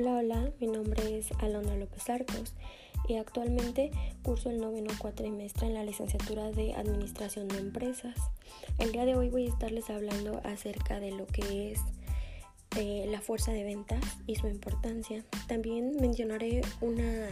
Hola, 0.00 0.16
hola, 0.16 0.50
mi 0.58 0.66
nombre 0.66 1.18
es 1.18 1.30
Alondra 1.40 1.76
López 1.76 2.08
Arcos 2.08 2.54
y 3.06 3.16
actualmente 3.16 3.90
curso 4.22 4.48
el 4.48 4.58
noveno 4.58 4.90
cuatrimestre 4.98 5.66
en 5.66 5.74
la 5.74 5.84
licenciatura 5.84 6.50
de 6.52 6.72
Administración 6.72 7.48
de 7.48 7.58
Empresas. 7.58 8.16
El 8.78 8.92
día 8.92 9.04
de 9.04 9.14
hoy 9.14 9.28
voy 9.28 9.44
a 9.44 9.50
estarles 9.50 9.90
hablando 9.90 10.40
acerca 10.42 11.00
de 11.00 11.10
lo 11.10 11.26
que 11.26 11.72
es 11.72 11.80
eh, 12.78 13.08
la 13.10 13.20
fuerza 13.20 13.52
de 13.52 13.62
ventas 13.62 14.02
y 14.26 14.36
su 14.36 14.48
importancia. 14.48 15.22
También 15.48 15.94
mencionaré 16.00 16.62
una 16.80 17.28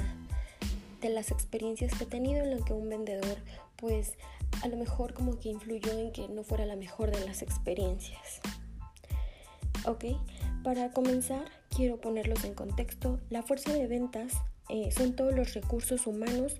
de 1.00 1.08
las 1.08 1.30
experiencias 1.30 1.94
que 1.96 2.04
he 2.04 2.06
tenido 2.06 2.44
en 2.44 2.50
la 2.50 2.62
que 2.62 2.74
un 2.74 2.90
vendedor 2.90 3.38
pues 3.76 4.12
a 4.62 4.68
lo 4.68 4.76
mejor 4.76 5.14
como 5.14 5.38
que 5.38 5.48
influyó 5.48 5.92
en 5.92 6.12
que 6.12 6.28
no 6.28 6.42
fuera 6.42 6.66
la 6.66 6.76
mejor 6.76 7.12
de 7.12 7.24
las 7.24 7.40
experiencias. 7.40 8.42
Ok, 9.86 10.04
para 10.62 10.92
comenzar 10.92 11.57
quiero 11.78 11.98
ponerlos 11.98 12.42
en 12.42 12.54
contexto. 12.54 13.20
La 13.30 13.44
fuerza 13.44 13.72
de 13.72 13.86
ventas 13.86 14.32
eh, 14.68 14.90
son 14.90 15.14
todos 15.14 15.32
los 15.32 15.54
recursos 15.54 16.08
humanos, 16.08 16.56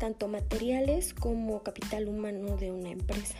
tanto 0.00 0.28
materiales 0.28 1.12
como 1.12 1.62
capital 1.62 2.08
humano 2.08 2.56
de 2.56 2.72
una 2.72 2.88
empresa, 2.88 3.36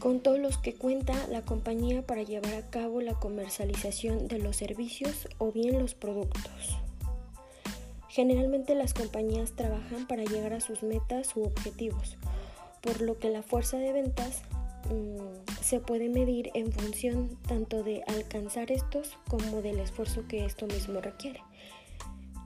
con 0.00 0.20
todos 0.20 0.38
los 0.38 0.58
que 0.58 0.74
cuenta 0.74 1.14
la 1.28 1.40
compañía 1.40 2.02
para 2.02 2.24
llevar 2.24 2.52
a 2.52 2.68
cabo 2.68 3.00
la 3.00 3.14
comercialización 3.14 4.28
de 4.28 4.38
los 4.38 4.56
servicios 4.56 5.28
o 5.38 5.50
bien 5.50 5.78
los 5.78 5.94
productos. 5.94 6.76
Generalmente 8.10 8.74
las 8.74 8.92
compañías 8.92 9.52
trabajan 9.56 10.06
para 10.06 10.24
llegar 10.24 10.52
a 10.52 10.60
sus 10.60 10.82
metas 10.82 11.34
u 11.36 11.44
objetivos, 11.44 12.18
por 12.82 13.00
lo 13.00 13.18
que 13.18 13.30
la 13.30 13.42
fuerza 13.42 13.78
de 13.78 13.94
ventas 13.94 14.42
Mm, 14.90 15.51
se 15.62 15.80
puede 15.80 16.08
medir 16.08 16.50
en 16.54 16.72
función 16.72 17.38
tanto 17.46 17.82
de 17.82 18.02
alcanzar 18.06 18.70
estos 18.70 19.16
como 19.28 19.62
del 19.62 19.78
esfuerzo 19.78 20.26
que 20.28 20.44
esto 20.44 20.66
mismo 20.66 21.00
requiere. 21.00 21.40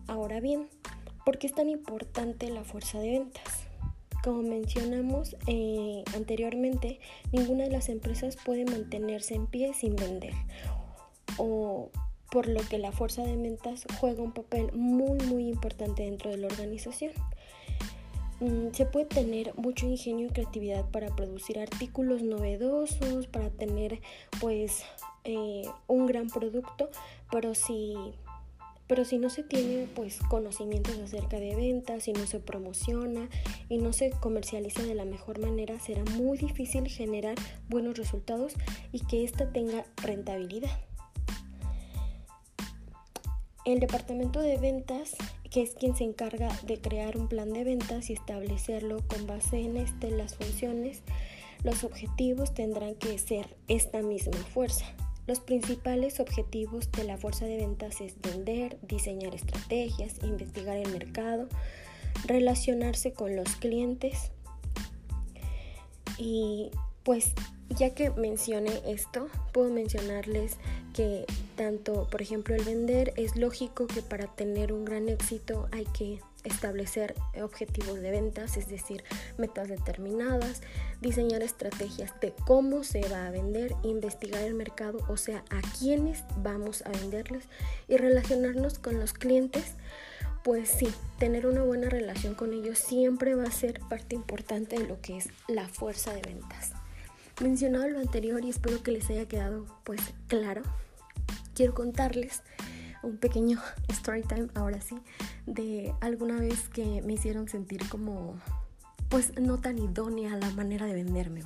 Ahora 0.06 0.40
bien, 0.40 0.68
¿por 1.24 1.38
qué 1.38 1.46
es 1.46 1.54
tan 1.54 1.68
importante 1.68 2.50
la 2.50 2.64
fuerza 2.64 2.98
de 2.98 3.10
ventas? 3.12 3.66
Como 4.22 4.42
mencionamos 4.42 5.36
eh, 5.46 6.04
anteriormente, 6.14 7.00
ninguna 7.32 7.64
de 7.64 7.70
las 7.70 7.88
empresas 7.88 8.36
puede 8.36 8.64
mantenerse 8.64 9.34
en 9.34 9.46
pie 9.46 9.72
sin 9.72 9.96
vender, 9.96 10.34
o 11.38 11.90
por 12.30 12.48
lo 12.48 12.60
que 12.68 12.78
la 12.78 12.92
fuerza 12.92 13.22
de 13.24 13.36
ventas 13.36 13.86
juega 14.00 14.22
un 14.22 14.32
papel 14.32 14.72
muy 14.72 15.18
muy 15.26 15.48
importante 15.48 16.02
dentro 16.02 16.30
de 16.30 16.38
la 16.38 16.48
organización. 16.48 17.12
Mm, 18.40 18.72
se 18.72 18.84
puede 18.84 19.06
tener 19.06 19.54
mucho 19.56 19.86
ingenio 19.86 20.26
y 20.26 20.30
creatividad 20.30 20.84
para 20.90 21.14
producir 21.16 21.58
artículos 21.58 22.22
novedosos, 22.22 23.26
para 23.26 23.48
tener 23.50 24.00
pues 24.40 24.84
eh, 25.24 25.62
un 25.86 26.06
gran 26.06 26.28
producto, 26.28 26.90
pero 27.30 27.54
si, 27.54 27.94
pero 28.86 29.06
si 29.06 29.18
no 29.18 29.30
se 29.30 29.42
tiene 29.42 29.88
pues 29.94 30.18
conocimientos 30.28 30.98
acerca 30.98 31.38
de 31.38 31.56
ventas, 31.56 32.04
si 32.04 32.12
no 32.12 32.26
se 32.26 32.38
promociona 32.38 33.28
y 33.70 33.78
no 33.78 33.94
se 33.94 34.10
comercializa 34.10 34.82
de 34.82 34.94
la 34.94 35.06
mejor 35.06 35.38
manera, 35.38 35.80
será 35.80 36.04
muy 36.04 36.36
difícil 36.36 36.88
generar 36.88 37.36
buenos 37.70 37.96
resultados 37.96 38.52
y 38.92 39.00
que 39.06 39.24
ésta 39.24 39.50
tenga 39.50 39.86
rentabilidad. 40.02 40.70
El 43.66 43.80
departamento 43.80 44.40
de 44.40 44.58
ventas 44.58 45.16
que 45.50 45.60
es 45.60 45.74
quien 45.74 45.96
se 45.96 46.04
encarga 46.04 46.48
de 46.62 46.80
crear 46.80 47.16
un 47.16 47.26
plan 47.26 47.52
de 47.52 47.64
ventas 47.64 48.10
y 48.10 48.12
establecerlo 48.12 48.98
con 49.08 49.26
base 49.26 49.58
en 49.58 49.76
este 49.76 50.12
las 50.12 50.36
funciones. 50.36 51.02
Los 51.64 51.82
objetivos 51.82 52.54
tendrán 52.54 52.94
que 52.94 53.18
ser 53.18 53.56
esta 53.66 54.02
misma 54.02 54.38
fuerza. 54.54 54.84
Los 55.26 55.40
principales 55.40 56.20
objetivos 56.20 56.92
de 56.92 57.02
la 57.02 57.18
fuerza 57.18 57.46
de 57.46 57.56
ventas 57.56 58.00
es 58.00 58.14
vender, 58.20 58.78
diseñar 58.82 59.34
estrategias, 59.34 60.22
investigar 60.22 60.76
el 60.76 60.92
mercado, 60.92 61.48
relacionarse 62.24 63.14
con 63.14 63.34
los 63.34 63.56
clientes 63.56 64.30
y 66.18 66.70
pues 67.02 67.32
ya 67.70 67.94
que 67.94 68.10
mencioné 68.10 68.80
esto, 68.86 69.26
puedo 69.52 69.70
mencionarles 69.70 70.56
que 70.94 71.26
tanto, 71.56 72.06
por 72.10 72.22
ejemplo, 72.22 72.54
el 72.54 72.62
vender 72.62 73.12
es 73.16 73.36
lógico 73.36 73.86
que 73.86 74.02
para 74.02 74.26
tener 74.26 74.72
un 74.72 74.84
gran 74.84 75.08
éxito 75.08 75.68
hay 75.72 75.86
que 75.86 76.20
establecer 76.44 77.14
objetivos 77.42 78.00
de 78.00 78.10
ventas, 78.10 78.56
es 78.56 78.68
decir, 78.68 79.02
metas 79.36 79.68
determinadas, 79.68 80.62
diseñar 81.00 81.42
estrategias 81.42 82.18
de 82.20 82.32
cómo 82.46 82.84
se 82.84 83.00
va 83.08 83.26
a 83.26 83.30
vender, 83.30 83.74
investigar 83.82 84.42
el 84.42 84.54
mercado, 84.54 84.98
o 85.08 85.16
sea, 85.16 85.44
a 85.50 85.60
quiénes 85.78 86.22
vamos 86.36 86.82
a 86.82 86.90
venderles 86.90 87.44
y 87.88 87.96
relacionarnos 87.96 88.78
con 88.78 88.98
los 89.00 89.12
clientes. 89.12 89.74
Pues 90.44 90.68
sí, 90.68 90.88
tener 91.18 91.46
una 91.46 91.64
buena 91.64 91.88
relación 91.88 92.34
con 92.34 92.52
ellos 92.52 92.78
siempre 92.78 93.34
va 93.34 93.44
a 93.44 93.50
ser 93.50 93.80
parte 93.88 94.14
importante 94.14 94.78
de 94.78 94.86
lo 94.86 95.00
que 95.00 95.16
es 95.16 95.28
la 95.48 95.68
fuerza 95.68 96.14
de 96.14 96.22
ventas. 96.22 96.70
Mencionado 97.42 97.88
lo 97.88 97.98
anterior 97.98 98.44
y 98.44 98.50
espero 98.50 98.82
que 98.82 98.92
les 98.92 99.10
haya 99.10 99.26
quedado 99.26 99.66
pues 99.82 100.00
claro, 100.28 100.62
quiero 101.56 101.74
contarles 101.74 102.42
un 103.02 103.16
pequeño 103.16 103.60
story 103.88 104.22
time, 104.22 104.48
ahora 104.54 104.80
sí, 104.80 104.96
de 105.46 105.92
alguna 106.00 106.38
vez 106.38 106.68
que 106.68 107.02
me 107.02 107.14
hicieron 107.14 107.48
sentir 107.48 107.88
como, 107.88 108.36
pues 109.08 109.32
no 109.40 109.58
tan 109.58 109.78
idónea 109.78 110.36
la 110.36 110.50
manera 110.50 110.86
de 110.86 110.94
venderme, 110.94 111.42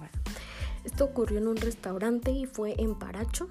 Esto 0.85 1.05
ocurrió 1.05 1.39
en 1.39 1.49
un 1.49 1.57
restaurante 1.57 2.33
y 2.33 2.47
fue 2.47 2.75
en 2.79 2.99
Paracho. 2.99 3.49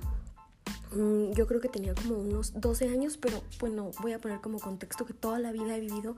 Mm, 0.91 1.31
yo 1.33 1.47
creo 1.47 1.61
que 1.61 1.69
tenía 1.69 1.93
como 1.93 2.15
unos 2.15 2.59
12 2.59 2.89
años, 2.89 3.17
pero 3.17 3.41
bueno, 3.59 3.91
voy 4.01 4.13
a 4.13 4.19
poner 4.19 4.41
como 4.41 4.59
contexto 4.59 5.05
que 5.05 5.13
toda 5.13 5.39
la 5.39 5.51
vida 5.51 5.77
he 5.77 5.79
vivido 5.79 6.17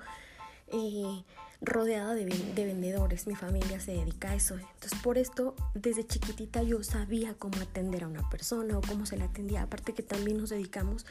eh, 0.67 1.23
rodeada 1.61 2.15
de, 2.15 2.25
vendedores. 2.25 3.27
Mi 3.27 3.35
familia 3.35 3.79
se 3.79 3.91
dedica 3.91 4.31
a 4.31 4.35
eso. 4.35 4.55
Entonces, 4.55 4.99
por 5.03 5.17
esto, 5.17 5.55
desde 5.73 6.05
chiquitita 6.05 6.63
yo 6.63 6.83
sabía 6.83 7.35
cómo 7.35 7.61
atender 7.61 8.03
a 8.03 8.07
una 8.07 8.27
persona 8.29 8.77
o 8.77 8.81
cómo 8.81 9.05
se 9.05 9.17
le 9.17 9.25
atendía. 9.25 9.63
Aparte 9.63 9.93
que 9.93 10.03
también 10.03 10.37
nos 10.37 10.49
dedicamos 10.49 11.05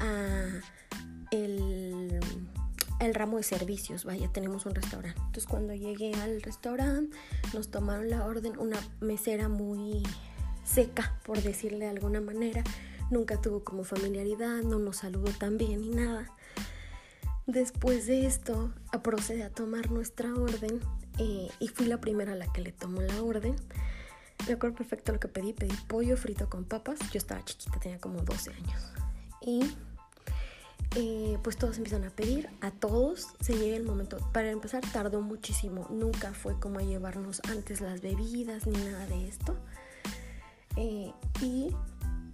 a 0.00 0.46
el, 1.30 2.20
el 3.00 3.14
ramo 3.14 3.36
de 3.36 3.44
servicios. 3.44 4.04
Vaya, 4.04 4.28
tenemos 4.32 4.66
un 4.66 4.74
restaurante. 4.74 5.18
Entonces, 5.18 5.46
cuando 5.46 5.74
llegué 5.74 6.14
al 6.14 6.42
restaurante, 6.42 7.16
nos 7.54 7.70
tomaron 7.70 8.10
la 8.10 8.26
orden 8.26 8.58
una 8.58 8.78
mesera 9.00 9.48
muy 9.48 10.02
seca, 10.64 11.18
por 11.24 11.40
decirle 11.40 11.86
de 11.86 11.90
alguna 11.90 12.20
manera. 12.20 12.64
Nunca 13.10 13.40
tuvo 13.40 13.64
como 13.64 13.84
familiaridad, 13.84 14.62
no 14.62 14.78
nos 14.78 14.98
saludó 14.98 15.30
tan 15.32 15.56
bien 15.56 15.80
ni 15.80 15.90
nada. 15.90 16.30
Después 17.48 18.06
de 18.06 18.26
esto, 18.26 18.74
procede 19.02 19.42
a 19.42 19.48
tomar 19.48 19.90
nuestra 19.90 20.34
orden 20.34 20.82
eh, 21.16 21.48
y 21.58 21.68
fui 21.68 21.86
la 21.86 21.98
primera 21.98 22.32
a 22.32 22.36
la 22.36 22.52
que 22.52 22.60
le 22.60 22.72
tomó 22.72 23.00
la 23.00 23.22
orden. 23.22 23.56
Me 24.46 24.52
acuerdo 24.52 24.76
perfecto 24.76 25.12
lo 25.12 25.18
que 25.18 25.28
pedí, 25.28 25.54
pedí 25.54 25.74
pollo 25.86 26.18
frito 26.18 26.50
con 26.50 26.66
papas. 26.66 26.98
Yo 27.10 27.16
estaba 27.16 27.42
chiquita, 27.46 27.80
tenía 27.80 27.98
como 28.00 28.20
12 28.20 28.50
años. 28.50 28.92
Y 29.40 29.62
eh, 30.94 31.38
pues 31.42 31.56
todos 31.56 31.78
empiezan 31.78 32.04
a 32.04 32.10
pedir, 32.10 32.50
a 32.60 32.70
todos 32.70 33.28
se 33.40 33.56
llega 33.56 33.78
el 33.78 33.84
momento. 33.84 34.18
Para 34.34 34.50
empezar 34.50 34.82
tardó 34.92 35.22
muchísimo, 35.22 35.86
nunca 35.88 36.34
fue 36.34 36.60
como 36.60 36.80
llevarnos 36.80 37.40
antes 37.48 37.80
las 37.80 38.02
bebidas 38.02 38.66
ni 38.66 38.76
nada 38.76 39.06
de 39.06 39.26
esto. 39.26 39.56
Eh, 40.76 41.14
y 41.40 41.74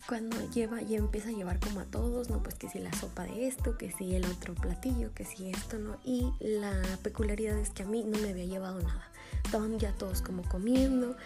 cuando 0.09 0.37
lleva 0.51 0.83
y 0.83 0.97
empieza 0.97 1.31
a 1.31 1.33
llevar 1.33 1.61
como 1.61 1.81
a 1.81 1.85
todos, 1.85 2.29
¿no? 2.29 2.43
Pues 2.43 2.55
que 2.55 2.69
si 2.69 2.79
la 2.79 2.93
sopa 2.93 3.25
de 3.25 3.47
esto, 3.47 3.79
que 3.79 3.91
si 3.91 4.15
el 4.15 4.25
otro 4.27 4.55
platillo, 4.55 5.13
que 5.15 5.25
si 5.25 5.51
esto, 5.51 5.79
¿no? 5.79 5.97
Y 6.05 6.33
la 6.41 6.83
peculiaridad 7.03 7.59
es 7.59 7.71
que 7.71 7.85
a 7.85 7.87
mí 7.87 8.05
no 8.05 8.19
me 8.19 8.31
había 8.31 8.45
llevado 8.45 8.81
nada. 8.83 9.11
Estaban 9.45 9.79
ya 9.79 9.93
todos 9.93 10.21
como 10.21 10.47
comiendo. 10.49 11.17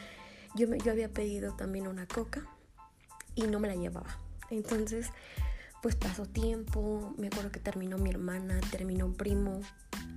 Yo, 0.54 0.68
me, 0.68 0.78
yo 0.78 0.92
había 0.92 1.08
pedido 1.08 1.54
también 1.54 1.88
una 1.88 2.06
coca 2.06 2.46
y 3.34 3.42
no 3.42 3.58
me 3.60 3.68
la 3.68 3.74
llevaba. 3.74 4.18
Entonces, 4.50 5.10
pues 5.82 5.96
pasó 5.96 6.26
tiempo, 6.26 7.14
me 7.18 7.28
acuerdo 7.28 7.50
que 7.50 7.60
terminó 7.60 7.98
mi 7.98 8.10
hermana, 8.10 8.60
terminó 8.70 9.06
un 9.06 9.14
primo 9.14 9.60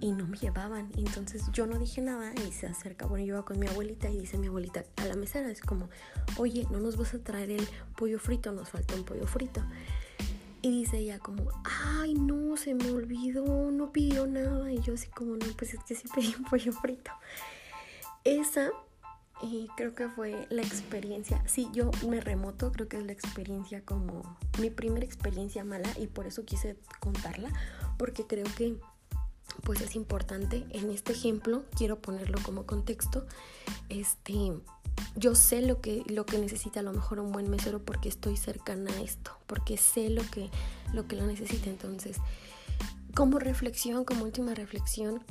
y 0.01 0.11
no 0.11 0.27
me 0.27 0.37
llevaban. 0.37 0.91
Entonces 0.97 1.43
yo 1.53 1.67
no 1.67 1.79
dije 1.79 2.01
nada 2.01 2.33
y 2.47 2.51
se 2.51 2.67
acerca, 2.67 3.05
bueno, 3.05 3.23
yo 3.23 3.35
iba 3.35 3.45
con 3.45 3.59
mi 3.59 3.67
abuelita 3.67 4.09
y 4.09 4.19
dice 4.19 4.37
mi 4.37 4.47
abuelita 4.47 4.83
a 4.97 5.05
la 5.05 5.15
mesera, 5.15 5.49
es 5.49 5.61
como, 5.61 5.89
oye, 6.37 6.67
no 6.71 6.79
nos 6.79 6.97
vas 6.97 7.13
a 7.13 7.19
traer 7.19 7.51
el 7.51 7.67
pollo 7.95 8.19
frito, 8.19 8.51
nos 8.51 8.69
falta 8.69 8.95
un 8.95 9.05
pollo 9.05 9.25
frito. 9.27 9.63
Y 10.63 10.69
dice 10.69 10.97
ella 10.97 11.19
como, 11.19 11.49
ay, 11.63 12.13
no, 12.15 12.57
se 12.57 12.75
me 12.75 12.91
olvidó, 12.91 13.71
no 13.71 13.91
pidió 13.91 14.27
nada. 14.27 14.71
Y 14.71 14.79
yo 14.81 14.93
así 14.93 15.07
como, 15.07 15.35
no, 15.35 15.45
pues 15.57 15.73
es 15.73 15.83
que 15.83 15.95
sí 15.95 16.07
pedí 16.13 16.35
un 16.37 16.43
pollo 16.43 16.71
frito. 16.73 17.11
Esa 18.23 18.71
y 19.41 19.69
creo 19.75 19.95
que 19.95 20.07
fue 20.07 20.45
la 20.49 20.61
experiencia, 20.61 21.41
sí, 21.47 21.67
yo 21.73 21.89
me 22.07 22.21
remoto, 22.21 22.71
creo 22.71 22.87
que 22.87 22.97
es 22.97 23.05
la 23.05 23.11
experiencia 23.11 23.81
como 23.83 24.37
mi 24.59 24.69
primera 24.69 25.03
experiencia 25.03 25.63
mala 25.63 25.89
y 25.97 26.05
por 26.05 26.27
eso 26.27 26.45
quise 26.45 26.77
contarla, 26.99 27.49
porque 27.97 28.27
creo 28.27 28.45
que 28.55 28.77
pues 29.63 29.81
es 29.81 29.95
importante. 29.95 30.65
En 30.71 30.89
este 30.89 31.13
ejemplo 31.13 31.63
quiero 31.77 31.99
ponerlo 31.99 32.39
como 32.43 32.65
contexto. 32.65 33.25
Este, 33.89 34.33
yo 35.15 35.35
sé 35.35 35.61
lo 35.61 35.81
que, 35.81 36.03
lo 36.07 36.25
que 36.25 36.37
necesita 36.37 36.79
a 36.79 36.83
lo 36.83 36.93
mejor 36.93 37.19
un 37.19 37.31
buen 37.31 37.49
mesero 37.49 37.79
porque 37.79 38.09
estoy 38.09 38.37
cercana 38.37 38.91
a 38.91 39.01
esto, 39.01 39.31
porque 39.47 39.77
sé 39.77 40.09
lo 40.09 40.23
que, 40.29 40.49
lo 40.93 41.07
que 41.07 41.15
lo 41.15 41.25
necesita. 41.25 41.69
Entonces, 41.69 42.17
como 43.15 43.39
reflexión, 43.39 44.05
como 44.05 44.23
última 44.23 44.53
reflexión, 44.53 45.23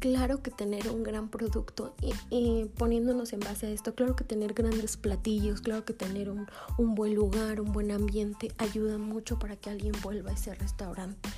claro 0.00 0.42
que 0.42 0.50
tener 0.50 0.88
un 0.88 1.02
gran 1.02 1.28
producto 1.28 1.94
y, 2.30 2.64
poniéndonos 2.76 3.32
en 3.32 3.40
base 3.40 3.66
a 3.66 3.70
esto, 3.70 3.94
claro 3.94 4.16
que 4.16 4.24
tener 4.24 4.54
grandes 4.54 4.96
platillos, 4.96 5.60
claro 5.60 5.84
que 5.84 5.92
tener 5.92 6.30
un, 6.30 6.46
un, 6.78 6.94
buen 6.94 7.14
lugar, 7.14 7.60
un 7.60 7.72
buen 7.72 7.90
ambiente 7.90 8.52
ayuda 8.58 8.98
mucho 8.98 9.38
para 9.38 9.56
que 9.56 9.70
alguien 9.70 9.94
vuelva 10.02 10.30
a 10.30 10.34
ese 10.34 10.54
restaurante. 10.54 11.28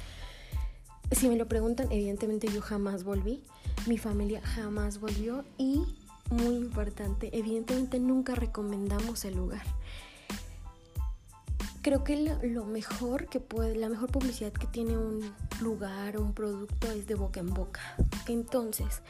Si 1.12 1.29
me 1.29 1.37
lo 1.37 1.47
preguntan, 1.47 1.88
evidentemente 1.91 2.49
yo 2.49 2.61
jamás 2.61 3.05
volví, 3.05 3.43
mi 3.87 3.99
familia 3.99 4.41
jamás 4.43 4.99
volvió 4.99 5.44
y 5.59 5.82
muy 6.31 6.56
importante, 6.56 7.31
evidentemente 7.32 7.99
nunca 7.99 8.35
recomendamos 8.35 9.25
el 9.25 9.37
lugar 9.37 9.62
creo 11.82 12.05
que 12.05 12.38
lo, 12.43 12.64
mejor 12.64 13.26
que 13.26 13.41
puede, 13.41 13.75
la 13.75 13.88
mejor 13.88 14.11
publicidad 14.11 14.53
que 14.53 14.67
tiene 14.69 14.97
un 14.97 15.35
lugar 15.61 16.17
o 16.17 16.23
un 16.23 16.32
producto 16.32 16.91
es 16.91 17.06
de 17.06 17.17
boca 17.17 17.41
en 17.41 17.53
boca. 17.53 17.81
Entonces, 18.29 19.03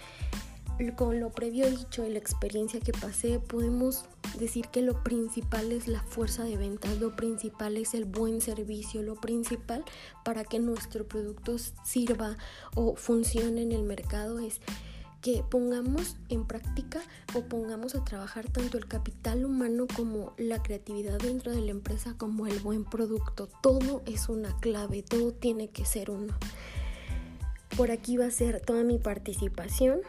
con 0.90 1.20
lo 1.20 1.30
previo 1.30 1.70
dicho 1.70 2.04
y 2.04 2.10
la 2.10 2.18
experiencia 2.18 2.80
que 2.80 2.92
pasé, 2.92 3.38
podemos 3.38 4.04
decir 4.38 4.66
que 4.68 4.82
lo 4.82 5.02
principal 5.02 5.70
es 5.72 5.86
la 5.86 6.02
fuerza 6.02 6.44
de 6.44 6.56
ventas, 6.56 6.98
lo 6.98 7.14
principal 7.14 7.76
es 7.76 7.94
el 7.94 8.04
buen 8.04 8.40
servicio, 8.40 9.02
lo 9.02 9.14
principal 9.14 9.84
para 10.24 10.44
que 10.44 10.58
nuestro 10.58 11.06
producto 11.06 11.56
sirva 11.84 12.36
o 12.74 12.96
funcione 12.96 13.62
en 13.62 13.72
el 13.72 13.84
mercado 13.84 14.40
es 14.40 14.60
que 15.20 15.44
pongamos 15.48 16.16
en 16.28 16.44
práctica 16.46 17.00
o 17.34 17.42
pongamos 17.42 17.94
a 17.94 18.04
trabajar 18.04 18.50
tanto 18.50 18.76
el 18.76 18.86
capital 18.86 19.44
humano 19.44 19.86
como 19.94 20.34
la 20.36 20.62
creatividad 20.62 21.18
dentro 21.18 21.52
de 21.52 21.60
la 21.60 21.70
empresa 21.70 22.14
como 22.18 22.48
el 22.48 22.58
buen 22.58 22.84
producto. 22.84 23.48
Todo 23.62 24.02
es 24.04 24.28
una 24.28 24.58
clave, 24.58 25.04
todo 25.04 25.32
tiene 25.32 25.68
que 25.68 25.84
ser 25.84 26.10
uno. 26.10 26.34
Por 27.76 27.92
aquí 27.92 28.16
va 28.16 28.26
a 28.26 28.30
ser 28.32 28.60
toda 28.60 28.82
mi 28.82 28.98
participación. 28.98 30.00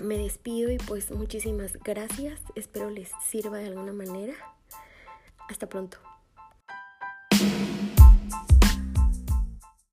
Me 0.00 0.16
despido 0.18 0.70
y 0.70 0.78
pues 0.78 1.10
muchísimas 1.10 1.72
gracias. 1.84 2.40
Espero 2.54 2.90
les 2.90 3.10
sirva 3.24 3.58
de 3.58 3.66
alguna 3.66 3.92
manera. 3.92 4.34
Hasta 5.48 5.68
pronto. 5.68 5.98